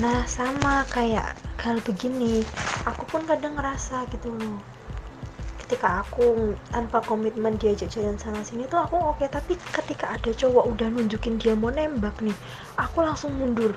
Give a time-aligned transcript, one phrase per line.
[0.00, 2.40] nah sama kayak hal begini.
[2.88, 4.56] Aku pun kadang ngerasa gitu loh.
[5.60, 10.66] Ketika aku tanpa komitmen diajak jalan sana sini tuh aku oke tapi ketika ada cowok
[10.72, 12.34] udah nunjukin dia mau nembak nih
[12.80, 13.76] aku langsung mundur.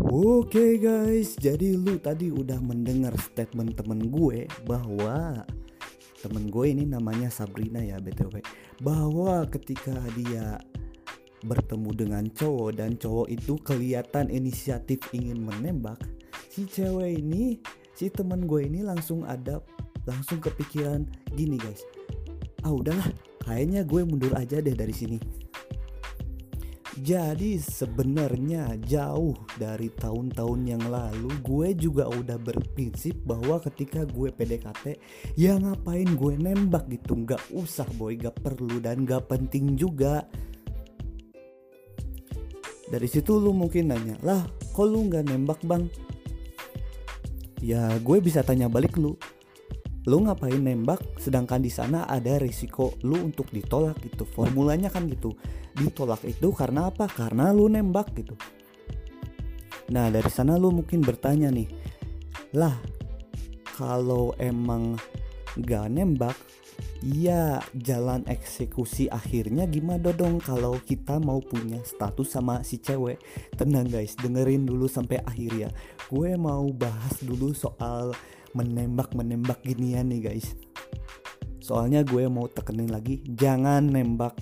[0.00, 5.46] Oke guys, jadi lu tadi udah mendengar statement temen gue bahwa
[6.20, 8.44] temen gue ini namanya Sabrina ya btw
[8.84, 10.60] bahwa ketika dia
[11.44, 16.00] bertemu dengan cowok dan cowok itu kelihatan inisiatif ingin menembak
[16.50, 17.62] si cewek ini
[17.94, 19.62] si temen gue ini langsung ada
[20.08, 21.84] langsung kepikiran gini guys.
[22.64, 23.06] Ah udahlah
[23.44, 25.18] kayaknya gue mundur aja deh dari sini.
[27.00, 35.00] Jadi sebenarnya jauh dari tahun-tahun yang lalu gue juga udah berprinsip bahwa ketika gue PDKT
[35.32, 37.16] ya ngapain gue nembak gitu?
[37.24, 38.20] Nggak usah boy.
[38.20, 40.28] Gak perlu dan gak penting juga
[42.90, 44.42] dari situ lu mungkin nanya lah
[44.74, 45.86] kok lu nggak nembak bang?
[47.62, 49.14] Ya gue bisa tanya balik lu.
[50.08, 54.26] Lu ngapain nembak sedangkan di sana ada risiko lu untuk ditolak gitu.
[54.26, 55.38] Formulanya kan gitu.
[55.78, 57.06] Ditolak itu karena apa?
[57.06, 58.34] Karena lu nembak gitu.
[59.94, 61.68] Nah dari sana lu mungkin bertanya nih
[62.54, 62.74] lah
[63.78, 64.98] kalau emang
[65.62, 66.34] gak nembak
[67.00, 73.20] ya jalan eksekusi akhirnya gimana dong kalau kita mau punya status sama si cewek?
[73.56, 75.70] Tenang guys dengerin dulu sampai akhir ya.
[76.10, 78.12] Gue mau bahas dulu soal
[78.52, 80.56] menembak-menembak ginian nih guys.
[81.60, 84.34] Soalnya gue mau tekenin lagi Jangan nembak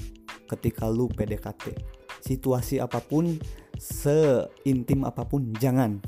[0.48, 1.77] ketika lu PDKT
[2.25, 3.36] Situasi apa pun
[3.77, 6.00] Seintim apa pun Jangan.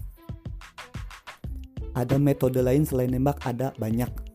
[1.93, 4.30] Ada metode lain selain nembak Ada banyak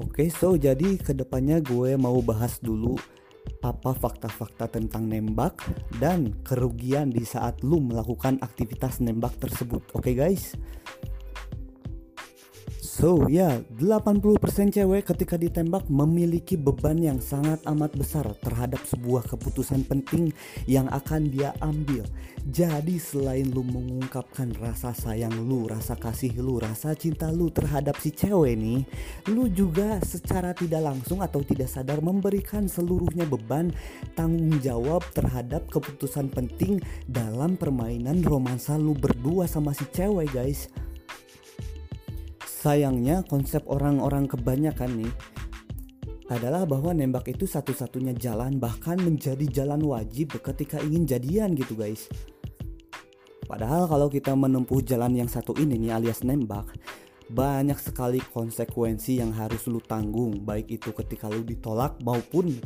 [0.00, 2.96] Oke so jadi ke depannya gue mau bahas dulu
[3.60, 5.60] apa fakta-fakta tentang nembak
[6.00, 9.84] dan kerugian di saat lu melakukan aktivitas nembak tersebut.
[9.92, 10.56] Oke okay guys?
[12.90, 19.30] So ya, yeah, 80% cewek ketika ditembak memiliki beban yang sangat amat besar terhadap sebuah
[19.30, 20.34] keputusan penting
[20.66, 22.02] yang akan dia ambil.
[22.50, 28.10] Jadi selain lu mengungkapkan rasa sayang lu, rasa kasih lu, rasa cinta lu terhadap si
[28.10, 28.82] cewek nih,
[29.30, 33.70] lu juga secara tidak langsung atau tidak sadar memberikan seluruhnya beban
[34.18, 40.89] tanggung jawab terhadap keputusan penting dalam permainan romansa lu berdua sama si cewek guys.
[42.60, 45.12] Sayangnya konsep orang-orang kebanyakan nih
[46.28, 52.04] adalah bahwa nembak itu satu-satunya jalan bahkan menjadi jalan wajib ketika ingin jadian gitu guys.
[53.48, 56.68] Padahal kalau kita menempuh jalan yang satu ini nih alias nembak,
[57.32, 62.60] banyak sekali konsekuensi yang harus lu tanggung baik itu ketika lu ditolak maupun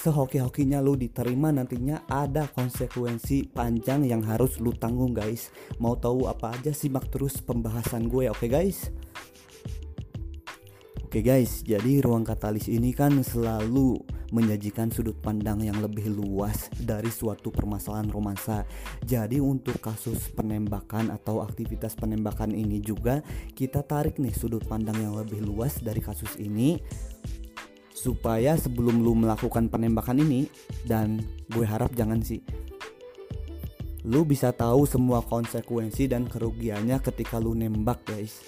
[0.00, 5.52] sehoki-hokinya lu diterima nantinya ada konsekuensi panjang yang harus lu tanggung guys.
[5.76, 8.88] Mau tahu apa aja simak terus pembahasan gue oke okay, guys?
[11.10, 13.98] Oke okay guys, jadi ruang katalis ini kan selalu
[14.30, 18.62] menyajikan sudut pandang yang lebih luas dari suatu permasalahan romansa.
[19.02, 23.26] Jadi untuk kasus penembakan atau aktivitas penembakan ini juga
[23.58, 26.78] kita tarik nih sudut pandang yang lebih luas dari kasus ini
[28.00, 30.48] supaya sebelum lu melakukan penembakan ini
[30.88, 31.20] dan
[31.52, 32.40] gue harap jangan sih
[34.08, 38.40] lu bisa tahu semua konsekuensi dan kerugiannya ketika lu nembak guys.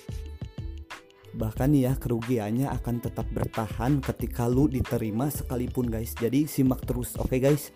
[1.36, 6.16] Bahkan ya kerugiannya akan tetap bertahan ketika lu diterima sekalipun guys.
[6.16, 7.68] Jadi simak terus oke okay, guys?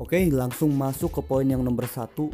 [0.00, 2.32] Oke okay, langsung masuk ke poin yang nomor satu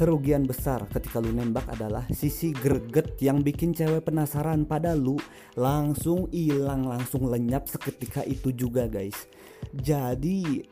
[0.00, 5.20] kerugian besar ketika lu nembak adalah sisi greget yang bikin cewek penasaran pada lu.
[5.60, 9.28] Langsung hilang langsung lenyap seketika itu juga guys.
[9.76, 10.64] Jadi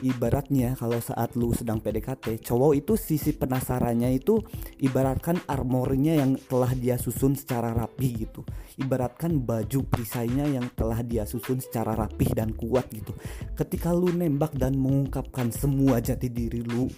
[0.00, 4.40] ibaratnya kalau saat lu sedang PDKT cowok itu sisi penasarannya itu
[4.80, 8.48] ibaratkan armornya yang telah dia susun secara rapi gitu.
[8.80, 13.12] Ibaratkan baju perisainya yang telah dia susun secara rapih dan kuat gitu.
[13.52, 16.88] Ketika lu nembak dan mengungkapkan semua jati diri lu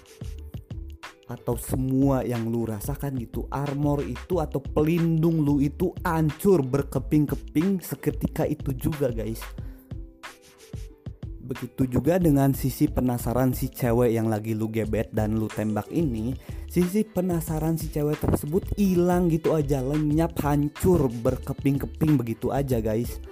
[1.26, 8.46] atau semua yang lu rasakan gitu armor itu atau pelindung lu itu hancur berkeping-keping seketika
[8.46, 9.42] itu juga guys.
[11.46, 16.34] Begitu juga dengan sisi penasaran si cewek yang lagi lu gebet dan lu tembak ini
[16.66, 23.22] sisi penasaran si cewek tersebut hilang gitu aja lenyap hancur berkeping-keping begitu aja guys.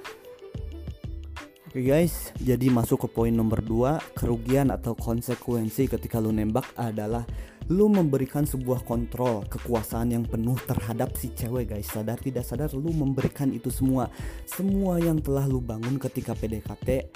[1.74, 6.70] Oke okay guys, jadi masuk ke poin nomor 2 Kerugian atau konsekuensi ketika lu nembak
[6.78, 7.26] adalah
[7.72, 11.88] lu memberikan sebuah kontrol kekuasaan yang penuh terhadap si cewek guys.
[11.88, 14.12] Sadar tidak sadar lu memberikan itu semua.
[14.44, 17.08] Semua yang telah lu bangun ketika PDKT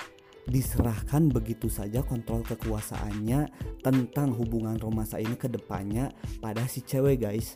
[0.49, 3.53] diserahkan begitu saja kontrol kekuasaannya
[3.85, 6.09] tentang hubungan romansa ini ke depannya
[6.41, 7.53] pada si cewek guys.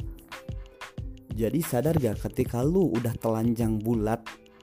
[1.33, 4.21] Jadi sadar gak ketika lu udah telanjang bulat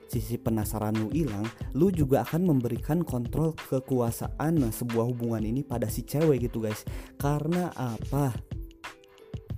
[0.10, 1.46] sisi penasaran lu hilang
[1.78, 6.82] lu juga akan memberikan kontrol kekuasaan sebuah hubungan ini pada si cewek gitu guys.
[7.22, 8.34] Karena apa?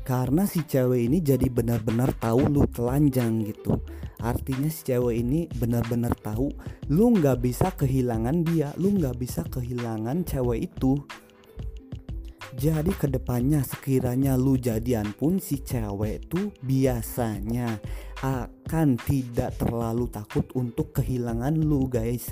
[0.04, 3.80] Karena si cewek ini jadi benar-benar tahu lu telanjang gitu.
[4.20, 6.52] Artinya si cewek ini benar-benar tahu
[6.92, 11.00] lu nggak bisa kehilangan dia lu nggak bisa kehilangan cewek itu.
[12.52, 17.80] Jadi ke depannya sekiranya lu jadian pun si cewek tuh biasanya
[18.62, 22.32] akan tidak terlalu takut untuk kehilangan lu guys.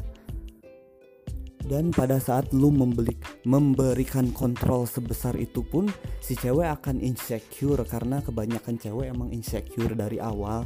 [1.59, 5.91] Dan pada saat lu membeli, memberikan kontrol sebesar itu pun
[6.23, 10.63] si cewek akan insecure karena kebanyakan cewek emang insecure dari awal.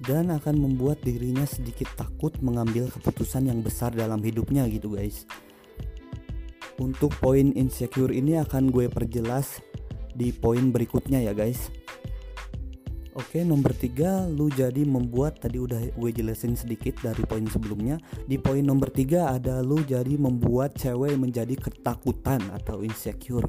[0.00, 5.28] Dan akan membuat dirinya sedikit takut mengambil keputusan yang besar dalam hidupnya gitu guys.
[6.80, 9.60] Untuk poin insecure ini akan gue perjelas
[10.16, 11.79] di poin berikutnya ya guys
[13.20, 18.00] Oke nomor tiga lu jadi membuat tadi udah gue jelasin sedikit dari poin sebelumnya.
[18.24, 23.44] Di poin nomor tiga ada lu jadi membuat cewek menjadi ketakutan atau insecure.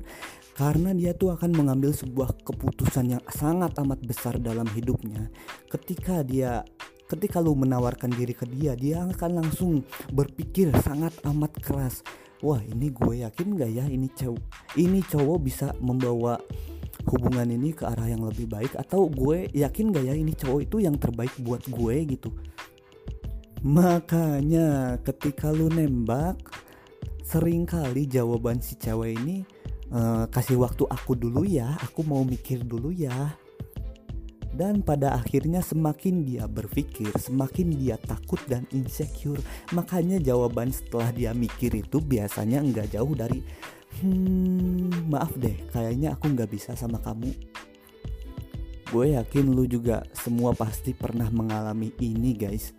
[0.59, 5.31] Karena dia tuh akan mengambil sebuah keputusan yang sangat amat besar dalam hidupnya.
[5.71, 6.68] Ketika dia
[7.07, 12.03] ketika lu menawarkan diri ke dia Dia akan langsung berpikir sangat amat keras.
[12.44, 16.35] Wah ini gue yakin gak ya ini cowok ini cowok bisa membawa
[17.11, 20.77] hubungan ini ke arah yang lebih baik atau gue yakin gak ya ini cowok itu
[20.79, 22.31] yang terbaik buat gue gitu?
[23.61, 26.39] Makanya ketika lu nembak
[27.21, 29.45] sering kali jawaban si cewek ini
[29.93, 33.35] uh, kasih waktu aku dulu ya aku mau mikir dulu ya.
[34.51, 39.39] Dan pada akhirnya semakin dia berpikir semakin dia takut dan insecure.
[39.71, 43.39] Makanya jawaban setelah dia mikir itu biasanya nggak jauh dari
[43.99, 47.35] hmm maaf deh kayaknya aku nggak bisa sama kamu.
[48.91, 52.75] Gue yakin lu juga semua pasti pernah mengalami ini guys.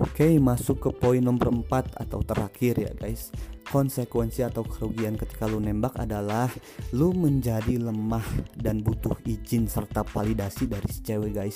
[0.00, 3.30] Oke masuk ke poin nomor 4 atau terakhir ya guys.
[3.70, 6.50] Konsekuensi atau kerugian ketika lu nembak adalah
[6.90, 8.26] Lu menjadi lemah
[8.58, 11.54] dan butuh izin serta validasi dari si cewek guys.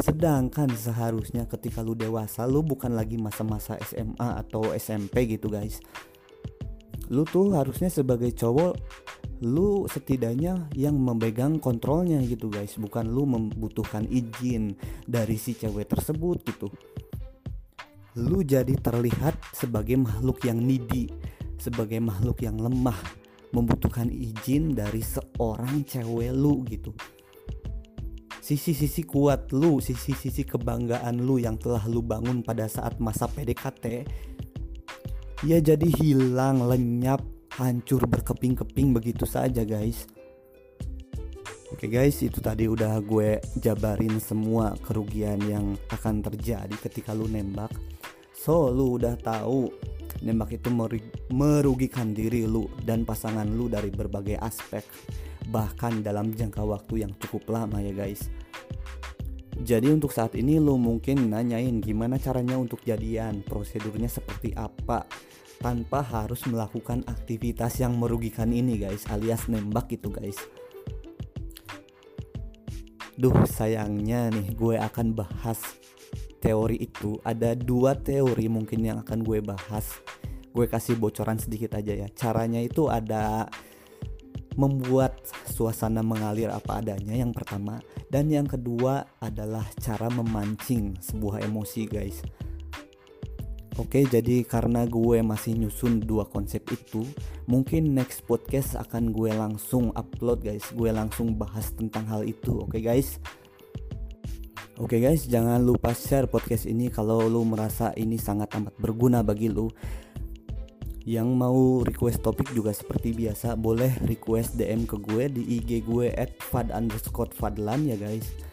[0.00, 5.84] Sedangkan seharusnya ketika lu dewasa lu bukan lagi masa-masa SMA atau SMP gitu guys
[7.12, 8.72] lu tuh harusnya sebagai cowok
[9.44, 12.78] lu setidaknya yang memegang kontrolnya gitu guys.
[12.80, 14.72] Bukan lu membutuhkan izin
[15.04, 16.72] dari si cewek tersebut gitu.
[18.16, 21.10] Lu jadi terlihat sebagai makhluk yang needy
[21.62, 22.98] sebagai makhluk yang lemah
[23.54, 26.90] membutuhkan izin dari seorang cewek lu gitu.
[28.42, 34.02] Sisi-sisi kuat lu sisi-sisi kebanggaan lu yang telah lu bangun pada saat masa PDKT
[35.42, 37.22] ya jadi hilang, lenyap,
[37.58, 40.06] hancur berkeping-keping begitu saja guys.
[41.72, 47.72] Oke guys, itu tadi udah gue jabarin semua kerugian yang akan terjadi ketika lu nembak.
[48.36, 49.72] So, lu udah tahu
[50.22, 50.68] nembak itu
[51.32, 54.84] merugikan diri lu dan pasangan lu dari berbagai aspek,
[55.50, 58.30] bahkan dalam jangka waktu yang cukup lama ya guys.
[59.62, 65.06] Jadi untuk saat ini lu mungkin nanyain gimana caranya untuk jadian, prosedurnya seperti apa,
[65.62, 70.36] tanpa harus melakukan aktivitas yang merugikan ini guys, alias nembak gitu guys.
[73.14, 75.62] Duh sayangnya nih gue akan bahas
[76.42, 77.22] teori itu.
[77.22, 80.02] Ada dua teori mungkin yang akan gue bahas.
[80.50, 82.10] Gue kasih bocoran sedikit aja ya.
[82.10, 83.46] Caranya itu ada
[84.56, 87.80] membuat suasana mengalir apa adanya yang pertama
[88.12, 92.20] dan yang kedua adalah cara memancing sebuah emosi guys
[93.80, 97.08] Oke jadi karena gue masih nyusun dua konsep itu
[97.48, 100.68] Mungkin next podcast akan gue langsung upload guys.
[100.76, 103.16] Gue langsung bahas tentang hal itu oke guys?
[104.76, 109.48] Oke guys jangan lupa share podcast ini kalau lu merasa ini sangat amat berguna bagi
[109.48, 109.72] lu.
[111.02, 116.14] Yang mau request topik juga seperti biasa boleh request DM ke gue di IG gue
[116.14, 118.51] at fad underscore fadlan ya guys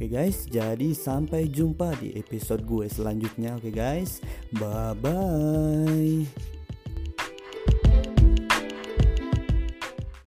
[0.00, 3.60] Oke guys, jadi sampai jumpa di episode gue selanjutnya.
[3.60, 4.24] Oke guys,
[4.56, 6.24] bye bye.